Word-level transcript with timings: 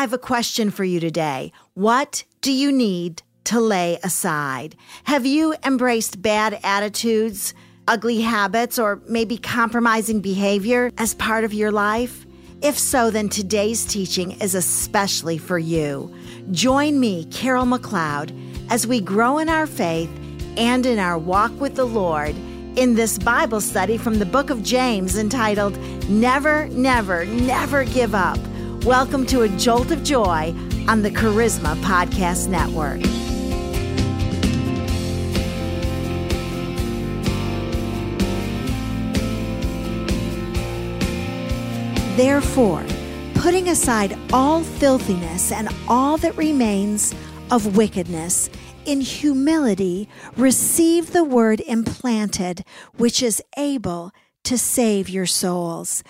I 0.00 0.02
have 0.02 0.14
a 0.14 0.18
question 0.18 0.70
for 0.70 0.82
you 0.82 0.98
today. 0.98 1.52
What 1.74 2.24
do 2.40 2.52
you 2.52 2.72
need 2.72 3.22
to 3.44 3.60
lay 3.60 3.98
aside? 4.02 4.74
Have 5.04 5.26
you 5.26 5.54
embraced 5.62 6.22
bad 6.22 6.58
attitudes, 6.64 7.52
ugly 7.86 8.22
habits, 8.22 8.78
or 8.78 9.02
maybe 9.06 9.36
compromising 9.36 10.22
behavior 10.22 10.90
as 10.96 11.12
part 11.16 11.44
of 11.44 11.52
your 11.52 11.70
life? 11.70 12.24
If 12.62 12.78
so, 12.78 13.10
then 13.10 13.28
today's 13.28 13.84
teaching 13.84 14.40
is 14.40 14.54
especially 14.54 15.36
for 15.36 15.58
you. 15.58 16.10
Join 16.50 16.98
me, 16.98 17.26
Carol 17.26 17.66
McLeod, 17.66 18.32
as 18.70 18.86
we 18.86 19.02
grow 19.02 19.36
in 19.36 19.50
our 19.50 19.66
faith 19.66 20.08
and 20.56 20.86
in 20.86 20.98
our 20.98 21.18
walk 21.18 21.52
with 21.60 21.74
the 21.74 21.84
Lord 21.84 22.34
in 22.78 22.94
this 22.94 23.18
Bible 23.18 23.60
study 23.60 23.98
from 23.98 24.18
the 24.18 24.24
book 24.24 24.48
of 24.48 24.62
James 24.62 25.18
entitled 25.18 25.76
Never, 26.08 26.68
Never, 26.68 27.26
Never 27.26 27.84
Give 27.84 28.14
Up. 28.14 28.38
Welcome 28.86 29.26
to 29.26 29.42
a 29.42 29.48
jolt 29.50 29.90
of 29.90 30.02
joy 30.02 30.54
on 30.88 31.02
the 31.02 31.10
Charisma 31.10 31.76
Podcast 31.82 32.48
Network. 32.48 33.02
Therefore, 42.16 42.82
putting 43.34 43.68
aside 43.68 44.18
all 44.32 44.64
filthiness 44.64 45.52
and 45.52 45.68
all 45.86 46.16
that 46.16 46.34
remains 46.38 47.14
of 47.50 47.76
wickedness, 47.76 48.48
in 48.86 49.02
humility 49.02 50.08
receive 50.38 51.12
the 51.12 51.22
word 51.22 51.60
implanted, 51.66 52.64
which 52.96 53.22
is 53.22 53.42
able 53.58 54.10
to 54.44 54.56
save 54.56 55.10
your 55.10 55.26
souls. 55.26 56.02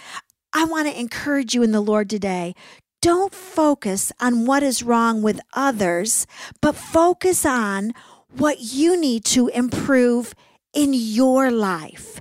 I 0.52 0.64
want 0.64 0.88
to 0.88 0.98
encourage 0.98 1.54
you 1.54 1.62
in 1.62 1.72
the 1.72 1.80
Lord 1.80 2.10
today. 2.10 2.54
Don't 3.02 3.34
focus 3.34 4.12
on 4.20 4.46
what 4.46 4.62
is 4.62 4.82
wrong 4.82 5.22
with 5.22 5.40
others, 5.54 6.26
but 6.60 6.74
focus 6.74 7.46
on 7.46 7.92
what 8.36 8.60
you 8.60 8.98
need 9.00 9.24
to 9.26 9.48
improve 9.48 10.34
in 10.72 10.92
your 10.92 11.50
life. 11.50 12.20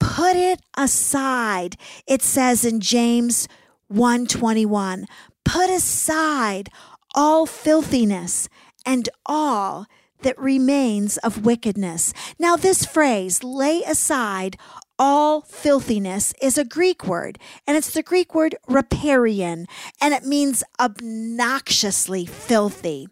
Put 0.00 0.36
it 0.36 0.60
aside. 0.76 1.76
It 2.06 2.22
says 2.22 2.64
in 2.64 2.80
James 2.80 3.48
121, 3.88 5.06
put 5.44 5.70
aside 5.70 6.70
all 7.14 7.46
filthiness 7.46 8.48
and 8.86 9.08
all 9.26 9.86
that 10.22 10.38
remains 10.38 11.18
of 11.18 11.44
wickedness. 11.44 12.12
Now, 12.38 12.56
this 12.56 12.84
phrase, 12.84 13.44
lay 13.44 13.82
aside 13.82 14.56
all 14.98 15.40
filthiness 15.42 16.34
is 16.40 16.56
a 16.56 16.64
Greek 16.64 17.06
word, 17.06 17.38
and 17.66 17.76
it's 17.76 17.90
the 17.90 18.02
Greek 18.02 18.34
word 18.34 18.56
riparian, 18.68 19.66
and 20.00 20.14
it 20.14 20.24
means 20.24 20.62
obnoxiously 20.80 22.26
filthy. 22.26 23.08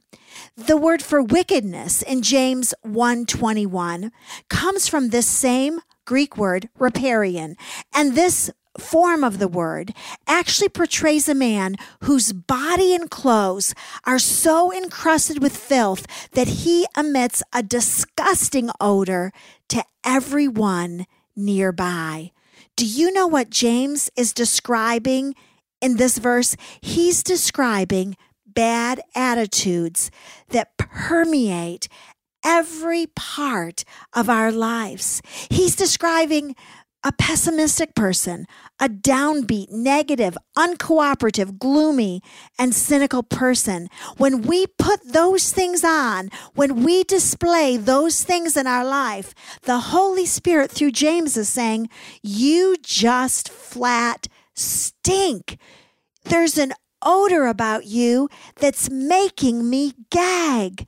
The 0.56 0.76
word 0.76 1.02
for 1.02 1.22
wickedness 1.22 2.02
in 2.02 2.22
James 2.22 2.74
1:21 2.82 4.12
comes 4.48 4.88
from 4.88 5.08
this 5.08 5.26
same 5.26 5.80
Greek 6.04 6.36
word 6.36 6.68
riparian, 6.78 7.56
and 7.92 8.14
this 8.14 8.50
form 8.78 9.22
of 9.22 9.38
the 9.38 9.48
word 9.48 9.92
actually 10.26 10.68
portrays 10.68 11.28
a 11.28 11.34
man 11.34 11.76
whose 12.04 12.32
body 12.32 12.94
and 12.94 13.10
clothes 13.10 13.74
are 14.04 14.18
so 14.18 14.72
encrusted 14.72 15.42
with 15.42 15.56
filth 15.56 16.06
that 16.32 16.48
he 16.48 16.86
emits 16.96 17.42
a 17.52 17.62
disgusting 17.62 18.70
odor 18.80 19.30
to 19.68 19.84
everyone 20.04 21.06
nearby. 21.36 22.32
Do 22.76 22.86
you 22.86 23.12
know 23.12 23.26
what 23.26 23.50
James 23.50 24.10
is 24.16 24.32
describing 24.32 25.34
in 25.80 25.96
this 25.96 26.18
verse? 26.18 26.56
He's 26.80 27.22
describing 27.22 28.16
bad 28.46 29.00
attitudes 29.14 30.10
that 30.48 30.76
permeate 30.78 31.88
every 32.44 33.06
part 33.14 33.84
of 34.12 34.28
our 34.28 34.50
lives. 34.50 35.22
He's 35.50 35.76
describing 35.76 36.56
a 37.04 37.12
pessimistic 37.12 37.94
person, 37.94 38.46
a 38.80 38.88
downbeat, 38.88 39.70
negative, 39.70 40.36
uncooperative, 40.56 41.58
gloomy, 41.58 42.22
and 42.58 42.74
cynical 42.74 43.22
person. 43.22 43.88
When 44.16 44.42
we 44.42 44.66
put 44.78 45.00
those 45.12 45.52
things 45.52 45.84
on, 45.84 46.30
when 46.54 46.82
we 46.82 47.04
display 47.04 47.76
those 47.76 48.22
things 48.22 48.56
in 48.56 48.66
our 48.66 48.84
life, 48.84 49.34
the 49.62 49.78
Holy 49.78 50.26
Spirit 50.26 50.70
through 50.70 50.92
James 50.92 51.36
is 51.36 51.48
saying, 51.48 51.88
You 52.22 52.76
just 52.82 53.48
flat 53.48 54.28
stink. 54.54 55.58
There's 56.24 56.58
an 56.58 56.72
odor 57.04 57.46
about 57.46 57.84
you 57.84 58.28
that's 58.56 58.90
making 58.90 59.68
me 59.68 59.94
gag. 60.10 60.86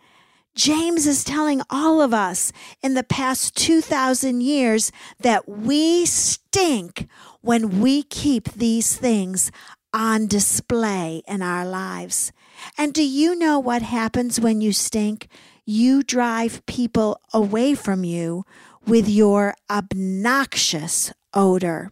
James 0.54 1.06
is 1.06 1.24
telling 1.24 1.62
all 1.68 2.00
of 2.00 2.14
us 2.14 2.52
in 2.82 2.94
the 2.94 3.02
past 3.02 3.56
2,000 3.56 4.40
years 4.40 4.92
that 5.20 5.48
we 5.48 6.06
stink 6.06 7.08
when 7.40 7.80
we 7.80 8.02
keep 8.04 8.52
these 8.52 8.96
things 8.96 9.50
on 9.92 10.26
display 10.26 11.22
in 11.26 11.42
our 11.42 11.66
lives. 11.66 12.32
And 12.78 12.92
do 12.92 13.02
you 13.02 13.34
know 13.36 13.58
what 13.58 13.82
happens 13.82 14.40
when 14.40 14.60
you 14.60 14.72
stink? 14.72 15.28
You 15.64 16.02
drive 16.02 16.64
people 16.66 17.20
away 17.32 17.74
from 17.74 18.04
you 18.04 18.44
with 18.86 19.08
your 19.08 19.54
obnoxious 19.70 21.12
odor. 21.32 21.90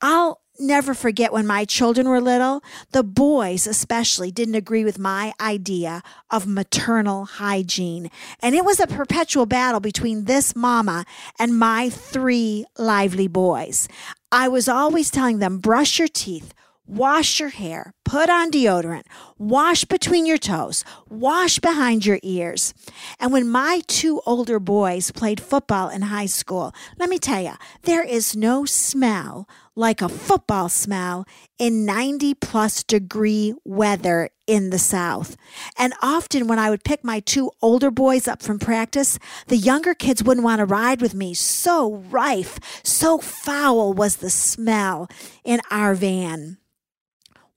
I'll 0.00 0.40
never 0.58 0.94
forget 0.94 1.32
when 1.32 1.46
my 1.46 1.64
children 1.64 2.08
were 2.08 2.20
little, 2.20 2.62
the 2.92 3.02
boys 3.02 3.66
especially 3.66 4.30
didn't 4.30 4.54
agree 4.54 4.84
with 4.84 4.98
my 4.98 5.32
idea 5.40 6.02
of 6.30 6.46
maternal 6.46 7.24
hygiene. 7.24 8.10
And 8.40 8.54
it 8.54 8.64
was 8.64 8.80
a 8.80 8.86
perpetual 8.86 9.46
battle 9.46 9.80
between 9.80 10.24
this 10.24 10.56
mama 10.56 11.04
and 11.38 11.58
my 11.58 11.90
three 11.90 12.64
lively 12.76 13.28
boys. 13.28 13.88
I 14.30 14.48
was 14.48 14.68
always 14.68 15.10
telling 15.10 15.38
them, 15.38 15.58
brush 15.58 15.98
your 15.98 16.08
teeth, 16.08 16.52
Wash 16.88 17.38
your 17.38 17.50
hair, 17.50 17.92
put 18.02 18.30
on 18.30 18.50
deodorant, 18.50 19.02
wash 19.36 19.84
between 19.84 20.24
your 20.24 20.38
toes, 20.38 20.84
wash 21.10 21.58
behind 21.58 22.06
your 22.06 22.18
ears. 22.22 22.72
And 23.20 23.30
when 23.30 23.46
my 23.46 23.82
two 23.86 24.22
older 24.24 24.58
boys 24.58 25.10
played 25.10 25.38
football 25.38 25.90
in 25.90 26.00
high 26.00 26.24
school, 26.24 26.72
let 26.98 27.10
me 27.10 27.18
tell 27.18 27.42
you, 27.42 27.52
there 27.82 28.02
is 28.02 28.34
no 28.34 28.64
smell 28.64 29.46
like 29.78 30.02
a 30.02 30.08
football 30.08 30.68
smell 30.68 31.24
in 31.56 31.86
90 31.86 32.34
plus 32.34 32.82
degree 32.82 33.54
weather 33.64 34.28
in 34.46 34.70
the 34.70 34.78
South. 34.78 35.36
And 35.78 35.94
often 36.02 36.48
when 36.48 36.58
I 36.58 36.68
would 36.68 36.82
pick 36.82 37.04
my 37.04 37.20
two 37.20 37.52
older 37.62 37.92
boys 37.92 38.26
up 38.26 38.42
from 38.42 38.58
practice, 38.58 39.20
the 39.46 39.56
younger 39.56 39.94
kids 39.94 40.24
wouldn't 40.24 40.44
want 40.44 40.58
to 40.58 40.64
ride 40.64 41.00
with 41.00 41.14
me. 41.14 41.32
So 41.32 41.94
rife, 42.10 42.58
so 42.82 43.18
foul 43.18 43.92
was 43.92 44.16
the 44.16 44.30
smell 44.30 45.08
in 45.44 45.60
our 45.70 45.94
van 45.94 46.58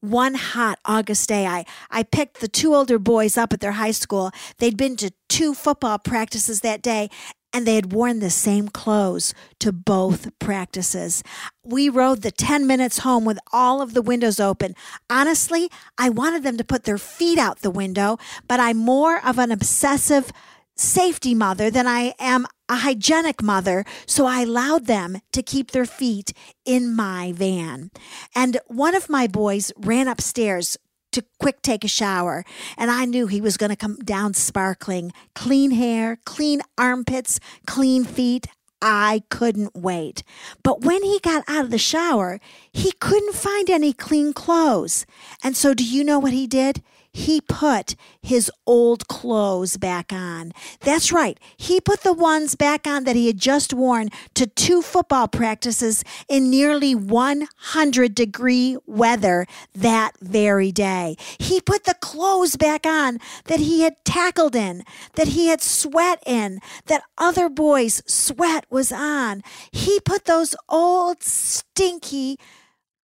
one 0.01 0.33
hot 0.33 0.79
August 0.83 1.29
day, 1.29 1.45
I, 1.45 1.63
I 1.91 2.03
picked 2.03 2.41
the 2.41 2.47
two 2.47 2.73
older 2.73 2.97
boys 2.97 3.37
up 3.37 3.53
at 3.53 3.59
their 3.59 3.73
high 3.73 3.91
school. 3.91 4.31
They'd 4.57 4.75
been 4.75 4.95
to 4.97 5.11
two 5.29 5.53
football 5.53 5.99
practices 5.99 6.61
that 6.61 6.81
day, 6.81 7.09
and 7.53 7.66
they 7.66 7.75
had 7.75 7.94
worn 7.94 8.19
the 8.19 8.29
same 8.29 8.67
clothes 8.67 9.34
to 9.59 9.72
both 9.72 10.38
practices. 10.39 11.23
We 11.63 11.89
rode 11.89 12.22
the 12.22 12.31
10 12.31 12.66
minutes 12.66 13.00
home 13.00 13.25
with 13.25 13.39
all 13.51 13.81
of 13.81 13.94
the 13.94 14.01
windows 14.01 14.39
open. 14.39 14.75
Honestly, 15.09 15.69
I 15.97 16.09
wanted 16.09 16.44
them 16.44 16.57
to 16.57 16.63
put 16.63 16.84
their 16.84 16.97
feet 16.97 17.38
out 17.38 17.61
the 17.61 17.72
window, 17.72 18.17
but 18.47 18.59
I'm 18.59 18.78
more 18.78 19.25
of 19.25 19.38
an 19.38 19.51
obsessive 19.51 20.31
safety 20.75 21.35
mother 21.35 21.69
than 21.69 21.88
I 21.88 22.13
am 22.19 22.45
a 22.67 22.78
hygienic 22.78 23.44
mother, 23.44 23.85
so 24.06 24.25
I 24.25 24.41
allowed 24.41 24.88
them 24.88 25.19
to 25.34 25.44
keep 25.44 25.72
their 25.72 25.85
feet 25.85 26.34
in 26.66 26.95
my 26.95 27.34
van. 27.35 27.91
And 28.34 28.57
one 28.67 28.95
of 28.95 29.09
my 29.09 29.28
boys 29.28 29.72
ran 29.78 30.07
upstairs 30.07 30.78
to 31.11 31.23
quick 31.39 31.61
take 31.61 31.83
a 31.83 31.88
shower, 31.88 32.44
and 32.78 32.90
I 32.91 33.05
knew 33.05 33.28
he 33.28 33.41
was 33.41 33.58
going 33.58 33.69
to 33.69 33.75
come 33.75 33.97
down 33.97 34.34
sparkling. 34.34 35.11
Clean 35.35 35.72
hair, 35.72 36.19
clean 36.25 36.61
armpits, 36.78 37.40
clean 37.66 38.03
feet. 38.03 38.47
I 38.81 39.23
couldn't 39.29 39.75
wait. 39.75 40.23
But 40.63 40.81
when 40.81 41.03
he 41.03 41.19
got 41.19 41.43
out 41.47 41.66
of 41.66 41.72
the 41.72 41.78
shower, 41.78 42.40
he 42.72 42.91
couldn't 42.93 43.35
find 43.35 43.69
any 43.69 43.93
clean 43.93 44.34
clothes. 44.34 45.05
And 45.43 45.55
so, 45.55 45.73
do 45.73 45.85
you 45.85 46.03
know 46.03 46.17
what 46.17 46.34
he 46.34 46.47
did? 46.47 46.81
He 47.13 47.41
put 47.41 47.96
his 48.22 48.49
old 48.66 49.08
clothes 49.08 49.78
back 49.78 50.13
on. 50.13 50.53
That's 50.79 51.11
right. 51.11 51.40
He 51.58 51.81
put 51.81 52.02
the 52.02 52.13
ones 52.13 52.55
back 52.55 52.87
on 52.87 53.03
that 53.03 53.16
he 53.16 53.28
had 53.28 53.37
just 53.37 53.73
worn 53.73 54.09
to 54.35 54.47
two 54.47 54.81
football 54.81 55.28
practices 55.28 56.03
in 56.29 56.49
nearly 56.49 56.96
100 56.96 58.16
degree 58.16 58.78
weather 58.85 59.46
that 59.75 60.13
very 60.22 60.72
day. 60.72 61.16
He 61.40 61.59
put 61.59 61.84
the 61.84 61.96
clothes 61.96 62.55
back 62.55 62.85
on 62.85 63.19
that 63.46 63.59
he 63.59 63.81
had 63.81 64.03
tackled 64.05 64.55
in, 64.55 64.84
that 65.16 65.29
he 65.29 65.47
had 65.47 65.61
sweat 65.61 66.23
in, 66.25 66.59
that 66.85 67.03
other 67.17 67.49
boys' 67.49 68.02
sweat 68.05 68.66
was 68.69 68.91
on. 68.91 69.43
He 69.72 69.99
put 69.99 70.25
those 70.25 70.55
old, 70.69 71.23
stinky 71.23 72.37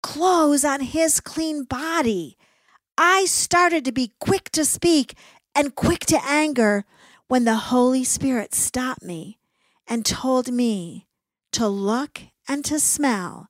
clothes 0.02 0.64
on 0.64 0.80
his 0.80 1.20
clean 1.20 1.64
body. 1.64 2.36
I 2.98 3.26
started 3.26 3.84
to 3.84 3.92
be 3.92 4.12
quick 4.20 4.50
to 4.52 4.64
speak 4.64 5.14
and 5.54 5.74
quick 5.74 6.00
to 6.06 6.20
anger 6.26 6.84
when 7.28 7.44
the 7.44 7.56
Holy 7.56 8.04
Spirit 8.04 8.54
stopped 8.54 9.02
me 9.02 9.38
and 9.86 10.04
told 10.04 10.50
me 10.50 11.06
to 11.52 11.68
look 11.68 12.22
and 12.48 12.64
to 12.64 12.80
smell 12.80 13.48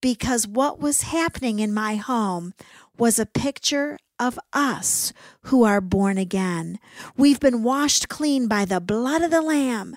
because 0.00 0.46
what 0.46 0.80
was 0.80 1.02
happening 1.02 1.58
in 1.58 1.74
my 1.74 1.96
home 1.96 2.54
was 2.96 3.18
a 3.18 3.26
picture 3.26 3.98
of 4.18 4.38
us 4.52 5.12
who 5.42 5.64
are 5.64 5.80
born 5.80 6.18
again. 6.18 6.78
We've 7.16 7.40
been 7.40 7.62
washed 7.62 8.08
clean 8.08 8.48
by 8.48 8.64
the 8.64 8.80
blood 8.80 9.22
of 9.22 9.30
the 9.30 9.42
Lamb. 9.42 9.96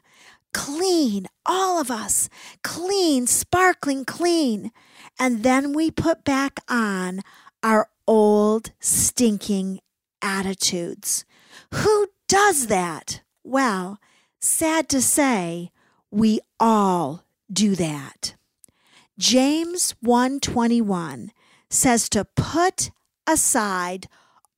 Clean, 0.54 1.28
all 1.46 1.80
of 1.80 1.90
us, 1.90 2.30
clean, 2.62 3.26
sparkling 3.26 4.04
clean. 4.06 4.72
And 5.18 5.44
then 5.44 5.72
we 5.72 5.92
put 5.92 6.24
back 6.24 6.60
on 6.68 7.22
our 7.64 7.88
old, 8.08 8.72
stinking 8.80 9.80
attitudes. 10.22 11.26
Who 11.74 12.08
does 12.28 12.68
that? 12.68 13.22
Well, 13.44 14.00
sad 14.40 14.90
to 14.90 15.02
say, 15.02 15.72
we 16.12 16.40
all 16.60 17.24
do 17.52 17.76
that. 17.76 18.36
James 19.18 19.96
121 20.02 21.32
says 21.70 22.10
to 22.10 22.26
put 22.26 22.92
aside 23.28 24.08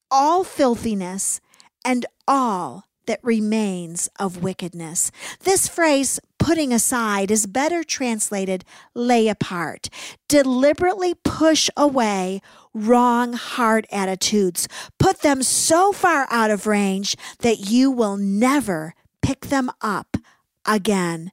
all 0.10 0.44
filthiness 0.44 1.42
and 1.84 2.06
all 2.28 2.86
that 3.06 3.19
remains 3.24 4.10
of 4.19 4.42
wickedness. 4.44 5.12
This 5.42 5.68
phrase, 5.68 6.19
putting 6.40 6.72
aside, 6.72 7.31
is 7.31 7.45
better 7.45 7.84
translated 7.84 8.63
lay 8.94 9.28
apart. 9.28 9.90
Deliberately 10.30 11.13
push 11.24 11.69
away 11.75 12.42
wrong 12.74 13.34
heart 13.34 13.86
attitudes. 13.92 14.68
Put 15.00 15.22
them 15.22 15.44
so 15.44 15.92
far 15.92 16.28
out 16.30 16.52
of 16.52 16.68
range 16.68 17.16
that 17.40 17.70
you 17.70 17.92
will 17.92 18.18
never 18.18 18.94
pick 19.22 19.48
them 19.48 19.72
up 19.81 20.18
again. 20.66 21.31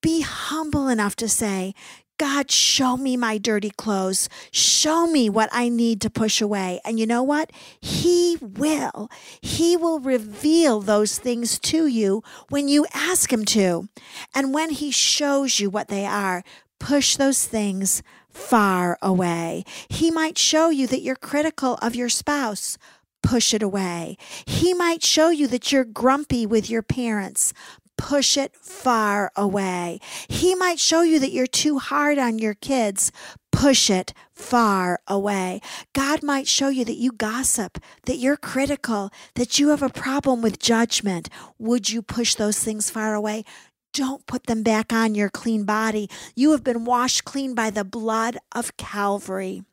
Be 0.00 0.22
humble 0.22 0.88
enough 0.88 1.16
to 1.16 1.28
say, 1.28 1.74
God, 2.18 2.52
show 2.52 2.96
me 2.96 3.16
my 3.16 3.36
dirty 3.36 3.70
clothes. 3.70 4.28
Show 4.52 5.08
me 5.08 5.28
what 5.28 5.48
I 5.50 5.68
need 5.68 6.00
to 6.02 6.10
push 6.10 6.40
away. 6.40 6.80
And 6.84 7.00
you 7.00 7.06
know 7.06 7.22
what? 7.22 7.50
He 7.80 8.38
will. 8.40 9.10
He 9.40 9.76
will 9.76 9.98
reveal 9.98 10.80
those 10.80 11.18
things 11.18 11.58
to 11.60 11.88
you 11.88 12.22
when 12.48 12.68
you 12.68 12.86
ask 12.94 13.32
Him 13.32 13.44
to. 13.46 13.88
And 14.34 14.54
when 14.54 14.70
He 14.70 14.92
shows 14.92 15.58
you 15.58 15.68
what 15.68 15.88
they 15.88 16.06
are, 16.06 16.44
push 16.82 17.16
those 17.16 17.46
things 17.46 18.02
far 18.28 18.98
away. 19.00 19.64
He 19.88 20.10
might 20.10 20.36
show 20.36 20.68
you 20.68 20.88
that 20.88 21.02
you're 21.02 21.14
critical 21.14 21.78
of 21.80 21.94
your 21.94 22.08
spouse 22.08 22.76
push 23.22 23.54
it 23.54 23.62
away. 23.62 24.16
He 24.46 24.74
might 24.74 25.04
show 25.04 25.30
you 25.30 25.46
that 25.46 25.70
you're 25.70 25.84
grumpy 25.84 26.44
with 26.44 26.68
your 26.68 26.82
parents 26.82 27.54
push 28.02 28.36
it 28.36 28.56
far 28.56 29.30
away. 29.36 30.00
He 30.28 30.56
might 30.56 30.80
show 30.80 31.02
you 31.02 31.20
that 31.20 31.30
you're 31.30 31.46
too 31.46 31.78
hard 31.78 32.18
on 32.18 32.38
your 32.38 32.54
kids. 32.54 33.12
Push 33.52 33.90
it 33.90 34.12
far 34.34 35.00
away. 35.06 35.60
God 35.92 36.22
might 36.22 36.48
show 36.48 36.68
you 36.68 36.84
that 36.84 36.96
you 36.96 37.12
gossip, 37.12 37.78
that 38.06 38.16
you're 38.16 38.36
critical, 38.36 39.10
that 39.36 39.58
you 39.58 39.68
have 39.68 39.82
a 39.82 39.88
problem 39.88 40.42
with 40.42 40.58
judgment. 40.58 41.28
Would 41.58 41.90
you 41.90 42.02
push 42.02 42.34
those 42.34 42.58
things 42.58 42.90
far 42.90 43.14
away? 43.14 43.44
Don't 43.92 44.26
put 44.26 44.46
them 44.46 44.62
back 44.62 44.92
on 44.92 45.14
your 45.14 45.28
clean 45.28 45.64
body. 45.64 46.08
You 46.34 46.52
have 46.52 46.64
been 46.64 46.84
washed 46.84 47.24
clean 47.24 47.54
by 47.54 47.70
the 47.70 47.84
blood 47.84 48.38
of 48.52 48.76
Calvary. 48.76 49.64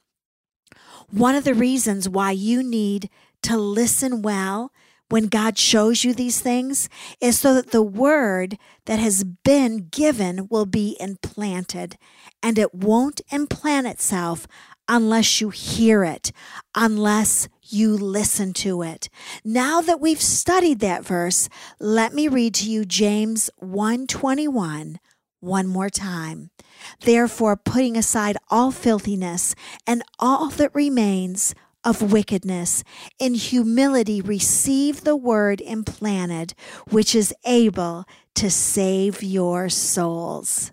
One 1.09 1.35
of 1.35 1.43
the 1.43 1.53
reasons 1.53 2.09
why 2.09 2.31
you 2.31 2.61
need 2.61 3.09
to 3.43 3.57
listen 3.57 4.21
well 4.21 4.71
when 5.09 5.27
God 5.27 5.57
shows 5.57 6.03
you 6.03 6.13
these 6.13 6.39
things 6.39 6.87
is 7.19 7.39
so 7.39 7.53
that 7.55 7.71
the 7.71 7.81
word 7.81 8.57
that 8.85 8.99
has 8.99 9.23
been 9.23 9.87
given 9.89 10.47
will 10.49 10.65
be 10.67 10.95
implanted 10.99 11.97
and 12.43 12.59
it 12.59 12.75
won't 12.75 13.21
implant 13.31 13.87
itself 13.87 14.47
unless 14.87 15.39
you 15.39 15.49
hear 15.49 16.03
it, 16.03 16.31
unless 16.75 17.47
you 17.71 17.95
listen 17.95 18.53
to 18.53 18.81
it. 18.81 19.09
Now 19.43 19.81
that 19.81 19.99
we've 19.99 20.21
studied 20.21 20.79
that 20.79 21.05
verse, 21.05 21.49
let 21.79 22.13
me 22.13 22.27
read 22.27 22.53
to 22.55 22.69
you 22.69 22.85
James 22.85 23.49
121 23.57 24.99
one 25.39 25.67
more 25.67 25.89
time. 25.89 26.49
Therefore, 27.01 27.55
putting 27.55 27.97
aside 27.97 28.37
all 28.49 28.71
filthiness 28.71 29.55
and 29.87 30.03
all 30.19 30.49
that 30.49 30.73
remains 30.73 31.55
of 31.83 32.11
wickedness. 32.11 32.83
In 33.19 33.33
humility, 33.35 34.21
receive 34.21 35.03
the 35.03 35.15
word 35.15 35.61
implanted, 35.61 36.53
which 36.89 37.15
is 37.15 37.33
able 37.45 38.05
to 38.35 38.49
save 38.49 39.23
your 39.23 39.69
souls. 39.69 40.71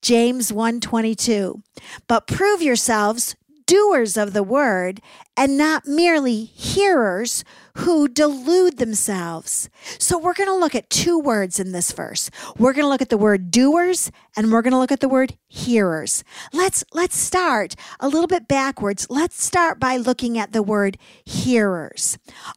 James 0.00 0.52
1:22 0.52 1.62
But 2.06 2.26
prove 2.26 2.62
yourselves 2.62 3.34
doers 3.66 4.16
of 4.16 4.32
the 4.32 4.42
word 4.42 5.00
and 5.36 5.58
not 5.58 5.86
merely 5.86 6.44
hearers 6.44 7.44
who 7.78 8.06
delude 8.06 8.78
themselves. 8.78 9.68
So 9.98 10.16
we're 10.16 10.34
going 10.34 10.48
to 10.48 10.54
look 10.54 10.74
at 10.74 10.90
two 10.90 11.18
words 11.18 11.58
in 11.58 11.72
this 11.72 11.90
verse. 11.90 12.30
We're 12.56 12.72
going 12.72 12.84
to 12.84 12.88
look 12.88 13.02
at 13.02 13.08
the 13.08 13.18
word 13.18 13.50
doers 13.50 14.12
and 14.36 14.52
we're 14.52 14.62
going 14.62 14.72
to 14.72 14.78
look 14.78 14.92
at 14.92 15.00
the 15.00 15.08
word 15.08 15.36
hearers. 15.48 16.22
Let's 16.52 16.84
let's 16.92 17.16
start 17.16 17.74
a 17.98 18.08
little 18.08 18.28
bit 18.28 18.46
backwards. 18.46 19.06
Let's 19.10 19.42
start 19.42 19.80
by 19.80 19.96
looking 19.96 20.38
at 20.38 20.52
the 20.52 20.62
word 20.62 20.98
hearers. 21.24 22.16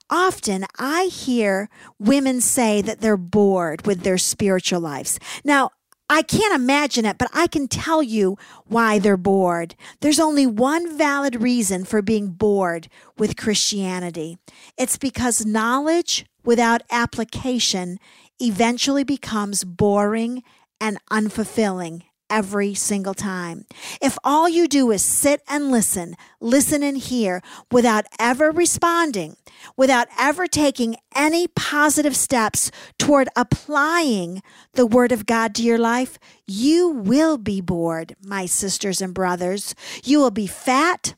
Often 0.09 0.65
I 0.77 1.05
hear 1.05 1.69
women 1.99 2.41
say 2.41 2.81
that 2.83 3.01
they're 3.01 3.17
bored 3.17 3.87
with 3.87 4.01
their 4.01 4.17
spiritual 4.19 4.81
lives. 4.81 5.19
Now, 5.43 5.71
I 6.09 6.21
can't 6.21 6.55
imagine 6.55 7.05
it, 7.05 7.17
but 7.17 7.29
I 7.33 7.47
can 7.47 7.67
tell 7.67 8.01
you 8.01 8.37
why 8.65 8.97
they're 8.97 9.17
bored. 9.17 9.75
There's 9.99 10.19
only 10.19 10.47
one 10.47 10.97
valid 10.97 11.41
reason 11.41 11.83
for 11.83 12.01
being 12.01 12.29
bored 12.29 12.87
with 13.17 13.35
Christianity 13.37 14.37
it's 14.77 14.97
because 14.97 15.45
knowledge 15.45 16.25
without 16.43 16.81
application 16.91 17.99
eventually 18.39 19.03
becomes 19.03 19.63
boring 19.63 20.43
and 20.79 20.97
unfulfilling 21.11 22.03
every 22.29 22.73
single 22.73 23.13
time. 23.13 23.65
If 24.01 24.17
all 24.23 24.47
you 24.49 24.67
do 24.67 24.91
is 24.91 25.01
sit 25.01 25.41
and 25.47 25.71
listen, 25.71 26.15
listen 26.39 26.83
and 26.83 26.97
hear 26.97 27.41
without 27.71 28.05
ever 28.19 28.51
responding, 28.51 29.37
without 29.75 30.07
ever 30.19 30.47
taking 30.47 30.97
any 31.15 31.47
positive 31.47 32.15
steps 32.15 32.71
toward 32.99 33.29
applying 33.35 34.41
the 34.73 34.85
Word 34.85 35.11
of 35.11 35.25
God 35.25 35.55
to 35.55 35.63
your 35.63 35.77
life, 35.77 36.19
you 36.45 36.89
will 36.89 37.37
be 37.37 37.61
bored, 37.61 38.15
my 38.23 38.45
sisters 38.45 39.01
and 39.01 39.13
brothers. 39.13 39.75
You 40.03 40.19
will 40.19 40.31
be 40.31 40.47
fat, 40.47 41.15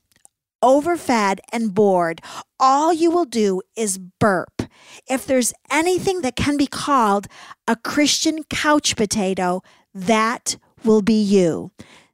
overfed, 0.62 1.40
and 1.52 1.74
bored. 1.74 2.22
All 2.60 2.94
you 2.94 3.12
will 3.12 3.26
do 3.26 3.62
is 3.76 3.98
burp. 3.98 4.64
If 5.10 5.26
there's 5.26 5.54
anything 5.72 6.22
that 6.22 6.36
can 6.36 6.58
be 6.58 6.68
called 6.68 7.28
a 7.68 7.76
Christian 7.76 8.44
couch 8.44 8.96
potato, 8.96 9.62
that 9.94 10.58
will 10.84 11.02
be 11.02 11.22
you. 11.22 11.72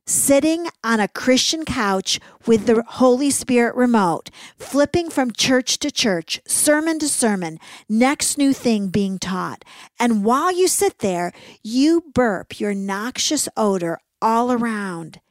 Sitting 0.07 0.67
on 0.83 0.99
a 0.99 1.07
Christian 1.07 1.65
couch 1.65 2.19
with 2.45 2.67
the 2.67 2.83
Holy 2.87 3.31
Spirit 3.31 3.75
remote, 3.75 4.29
flipping 4.55 5.09
from 5.09 5.31
church 5.31 5.79
to 5.79 5.89
church, 5.89 6.39
sermon 6.45 6.99
to 6.99 7.09
sermon, 7.09 7.57
next 7.89 8.37
new 8.37 8.53
thing 8.53 8.89
being 8.89 9.17
taught. 9.17 9.65
And 9.99 10.23
while 10.23 10.51
you 10.51 10.67
sit 10.67 10.99
there, 10.99 11.33
you 11.63 12.03
burp 12.13 12.59
your 12.59 12.75
noxious 12.75 13.49
odor 13.57 13.97
all 14.21 14.51
around. 14.51 15.21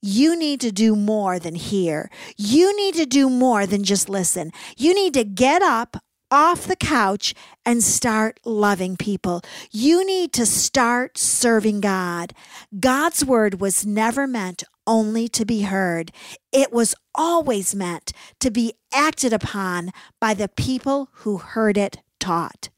You 0.00 0.38
need 0.38 0.60
to 0.60 0.70
do 0.70 0.96
more 0.96 1.38
than 1.38 1.54
hear. 1.54 2.10
You 2.36 2.76
need 2.76 2.94
to 2.96 3.06
do 3.06 3.30
more 3.30 3.66
than 3.66 3.84
just 3.84 4.08
listen. 4.08 4.52
You 4.76 4.94
need 4.94 5.14
to 5.14 5.24
get 5.24 5.62
up 5.62 5.96
off 6.30 6.66
the 6.66 6.76
couch 6.76 7.34
and 7.64 7.82
start 7.82 8.40
loving 8.44 8.96
people. 8.96 9.42
You 9.70 10.04
need 10.04 10.32
to 10.34 10.46
start 10.46 11.18
serving 11.18 11.80
God. 11.80 12.32
God's 12.78 13.24
word 13.24 13.60
was 13.60 13.86
never 13.86 14.26
meant 14.26 14.64
only 14.86 15.28
to 15.28 15.46
be 15.46 15.62
heard, 15.62 16.12
it 16.52 16.72
was 16.72 16.94
always 17.14 17.74
meant 17.74 18.12
to 18.40 18.50
be 18.50 18.74
acted 18.92 19.32
upon 19.32 19.90
by 20.20 20.34
the 20.34 20.48
people 20.48 21.08
who 21.12 21.38
heard 21.38 21.78
it 21.78 21.98
taught. 22.20 22.68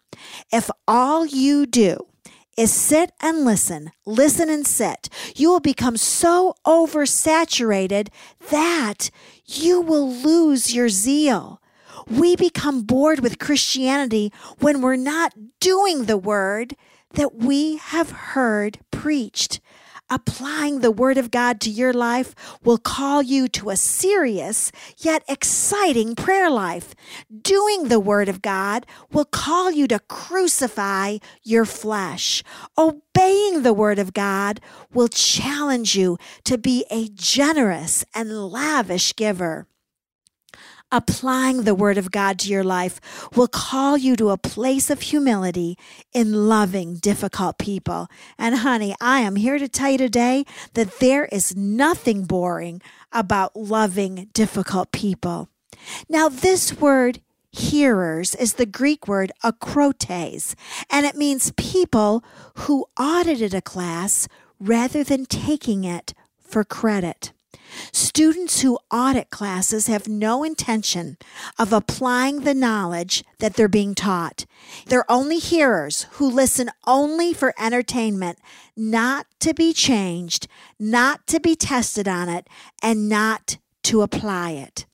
If 0.53 0.71
all 0.87 1.27
you 1.27 1.67
do 1.67 2.07
is 2.57 2.73
sit 2.73 3.13
and 3.21 3.45
listen, 3.45 3.91
listen 4.07 4.49
and 4.49 4.67
sit, 4.67 5.09
you 5.35 5.51
will 5.51 5.61
become 5.61 5.97
so 5.97 6.55
oversaturated 6.67 8.09
that 8.51 9.11
you 9.45 9.81
will 9.81 10.11
lose 10.11 10.75
your 10.75 10.89
zeal 10.89 11.61
we 12.09 12.37
become 12.37 12.83
bored 12.83 13.21
with 13.21 13.39
Christianity 13.39 14.33
when 14.59 14.81
we're 14.81 14.97
not 14.97 15.33
doing 15.61 16.05
the 16.05 16.19
word 16.19 16.77
that 17.15 17.35
we 17.35 17.77
have 17.77 18.11
heard 18.11 18.79
preached. 18.91 19.61
Applying 20.09 20.81
the 20.81 20.93
Word 20.93 21.19
of 21.19 21.33
God 21.33 21.61
to 21.63 21.71
your 21.71 21.93
life 21.93 22.33
will 22.63 22.79
call 22.79 23.23
you 23.23 23.49
to 23.49 23.71
a 23.71 23.77
serious 23.77 24.71
yet 24.99 25.25
exciting 25.29 26.15
prayer 26.15 26.49
life. 26.49 26.95
Doing 27.43 27.89
the 27.89 27.99
Word 27.99 28.29
of 28.29 28.41
God 28.41 28.87
will 29.11 29.25
call 29.25 29.73
you 29.73 29.89
to 29.89 29.99
crucify 29.99 31.19
your 31.43 31.65
flesh. 31.65 32.45
Obeying 32.79 33.65
the 33.65 33.73
Word 33.73 33.99
of 33.99 34.13
God 34.13 34.61
will 34.93 35.09
challenge 35.09 35.97
you 35.97 36.19
to 36.45 36.57
be 36.57 36.85
a 36.89 37.09
generous 37.09 38.05
and 38.15 38.53
lavish 38.53 39.17
giver 39.17 39.67
applying 40.93 41.63
the 41.63 41.75
Word 41.75 41.99
of 41.99 42.11
God 42.11 42.39
to 42.41 42.51
your 42.51 42.65
life 42.65 43.01
will 43.37 43.49
call 43.49 43.97
you 43.97 44.17
to 44.17 44.31
a 44.31 44.39
place 44.39 44.91
of 44.91 45.01
humility 45.01 45.77
in 46.13 46.49
loving 46.49 46.97
difficult 46.97 47.59
people. 47.59 48.09
And 48.39 48.57
honey, 48.57 48.95
I 49.01 49.21
am 49.21 49.37
here 49.37 49.59
to 49.59 49.69
tell 49.69 49.91
you 49.91 49.99
today 49.99 50.45
that 50.75 51.01
there 51.01 51.27
is 51.27 51.57
nothing 51.57 52.25
boring 52.25 52.81
about 53.13 53.57
loving 53.57 54.29
difficult 54.33 54.93
people. 54.93 55.49
Now, 56.09 56.29
this 56.29 56.81
word 56.81 57.21
hearers 57.51 58.35
is 58.35 58.55
the 58.55 58.67
Greek 58.67 59.09
word 59.09 59.33
akrotes, 59.43 60.55
and 60.91 61.07
it 61.07 61.17
means 61.17 61.53
people 61.53 62.25
who 62.59 62.87
audited 62.99 63.55
a 63.55 63.63
class 63.63 64.29
rather 64.59 65.03
than 65.03 65.27
taking 65.27 65.85
it 65.85 66.15
for 66.39 66.65
credit. 66.65 67.33
Students 67.93 68.61
who 68.61 68.79
audit 68.91 69.31
classes 69.31 69.87
have 69.87 70.09
no 70.09 70.45
intention 70.45 71.17
of 71.59 71.73
applying 71.73 72.41
the 72.41 72.55
knowledge 72.55 73.25
that 73.39 73.55
they're 73.55 73.69
being 73.69 73.95
taught. 73.95 74.47
They're 74.87 75.11
only 75.11 75.39
hearers 75.39 76.07
who 76.13 76.31
listen 76.31 76.71
only 76.87 77.33
for 77.33 77.55
entertainment, 77.59 78.39
not 78.77 79.27
to 79.41 79.55
be 79.55 79.73
changed, 79.73 80.49
not 80.79 81.27
to 81.29 81.41
be 81.41 81.55
tested 81.55 82.09
on 82.09 82.29
it, 82.29 82.49
and 82.83 83.09
not 83.09 83.59
to 83.85 84.03
apply 84.03 84.51
it. 84.53 84.87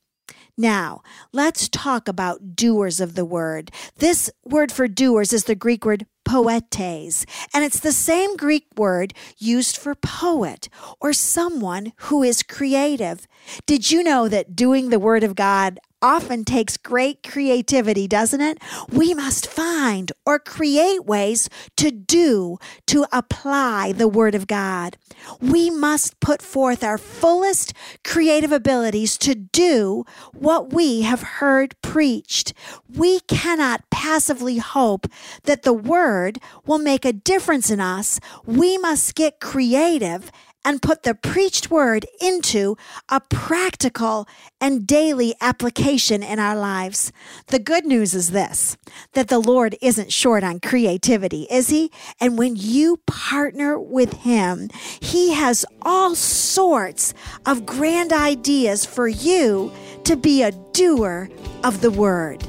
Now, 0.59 1.03
let's 1.33 1.69
talk 1.69 2.09
about 2.09 2.55
doers 2.55 3.01
of 3.01 3.15
the 3.15 3.25
word. 3.25 3.71
This 3.97 4.31
word 4.45 4.71
for 4.71 4.87
doers 4.87 5.33
is 5.33 5.45
the 5.45 5.55
Greek 5.55 5.85
word 5.87 6.05
poetes, 6.27 7.25
and 7.55 7.65
it's 7.65 7.81
the 7.81 7.93
same 7.93 8.37
Greek 8.37 8.67
word 8.77 9.15
used 9.39 9.79
for 9.79 9.95
poet 9.95 10.69
or 11.01 11.15
someone 11.15 11.93
who 11.97 12.23
is 12.23 12.43
creative. 12.43 13.27
Did 13.67 13.91
you 13.91 14.03
know 14.03 14.29
that 14.29 14.55
doing 14.55 14.91
the 14.91 14.99
word 14.99 15.25
of 15.25 15.35
God 15.35 15.81
often 16.03 16.45
takes 16.45 16.77
great 16.77 17.23
creativity, 17.23 18.09
doesn't 18.09 18.41
it? 18.41 18.59
We 18.91 19.15
must 19.15 19.47
find 19.47 20.13
or 20.27 20.39
create 20.39 21.05
ways 21.07 21.49
to 21.77 21.91
do, 21.91 22.59
to 22.87 23.07
apply 23.13 23.93
the 23.93 24.09
Word 24.09 24.35
of 24.35 24.47
God. 24.47 24.97
We 25.41 25.71
must 25.71 26.19
put 26.21 26.43
forth 26.43 26.83
our 26.83 26.99
fullest 26.99 27.73
creative 28.05 28.53
abilities 28.53 29.17
to 29.19 29.35
do 29.35 30.05
what 30.33 30.73
we 30.73 31.03
have 31.03 31.23
heard 31.23 31.81
preached. 31.83 32.53
We 32.95 33.21
cannot 33.21 33.89
passively 33.91 34.59
hope 34.59 35.07
that 35.45 35.63
the 35.63 35.73
Word 35.73 36.39
will 36.67 36.79
make 36.79 37.05
a 37.05 37.13
difference 37.13 37.71
in 37.71 37.81
us. 37.81 38.19
We 38.45 38.77
must 38.79 39.15
get 39.15 39.41
creative 39.41 40.31
and 40.65 40.83
put 40.83 41.03
the 41.03 41.15
preached 41.15 41.71
word 41.71 42.07
into 42.21 42.77
a 43.09 43.21
practical 43.21 44.29
and 44.61 44.87
daily 44.87 45.35
application 45.41 46.23
in 46.23 46.39
our 46.39 46.57
lives. 46.57 47.13
The 47.49 47.59
good 47.59 47.85
news 47.85 48.15
is 48.15 48.31
this 48.31 48.77
that 49.15 49.29
the 49.29 49.39
Lord 49.39 49.77
isn't 49.81 50.13
short 50.13 50.45
on 50.45 50.61
creativity, 50.61 51.47
is 51.51 51.69
He? 51.69 51.91
And 52.21 52.39
when 52.39 52.57
you 52.57 53.01
partner 53.07 53.79
with 53.79 54.13
Him, 54.23 54.69
He 55.01 55.33
has 55.35 55.65
all 55.83 56.15
sorts 56.15 57.15
of 57.47 57.67
grand 57.67 58.13
ideas 58.13 58.85
for 58.85 59.09
you 59.09 59.73
to 60.05 60.17
be 60.17 60.43
a 60.43 60.53
doer 60.53 61.29
of 61.65 61.81
the 61.81 61.91
word. 61.91 62.47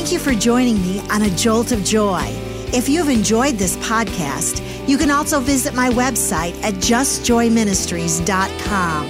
Thank 0.00 0.12
you 0.12 0.18
for 0.18 0.32
joining 0.32 0.80
me 0.80 1.00
on 1.10 1.20
A 1.20 1.28
Jolt 1.28 1.72
of 1.72 1.84
Joy. 1.84 2.24
If 2.72 2.88
you've 2.88 3.10
enjoyed 3.10 3.56
this 3.56 3.76
podcast, 3.76 4.62
you 4.88 4.96
can 4.96 5.10
also 5.10 5.40
visit 5.40 5.74
my 5.74 5.90
website 5.90 6.54
at 6.62 6.72
justjoyministries.com. 6.76 9.06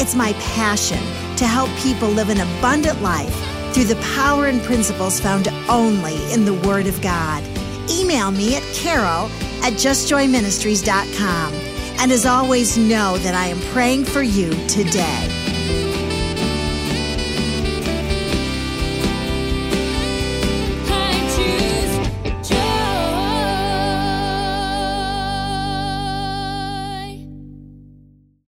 It's 0.00 0.14
my 0.14 0.32
passion 0.32 0.96
to 1.36 1.44
help 1.44 1.68
people 1.80 2.08
live 2.08 2.30
an 2.30 2.40
abundant 2.40 3.02
life 3.02 3.34
through 3.74 3.84
the 3.84 4.02
power 4.16 4.46
and 4.46 4.62
principles 4.62 5.20
found 5.20 5.48
only 5.68 6.16
in 6.32 6.46
the 6.46 6.54
Word 6.66 6.86
of 6.86 7.02
God. 7.02 7.44
Email 7.90 8.30
me 8.30 8.56
at 8.56 8.62
carol 8.72 9.26
at 9.62 9.74
justjoyministries.com. 9.74 11.52
And 12.00 12.10
as 12.10 12.24
always, 12.24 12.78
know 12.78 13.18
that 13.18 13.34
I 13.34 13.48
am 13.48 13.60
praying 13.74 14.06
for 14.06 14.22
you 14.22 14.54
today. 14.68 15.29